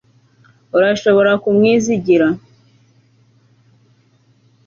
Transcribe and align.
Urashobora 0.77 1.31
kumwizigira 1.43 2.27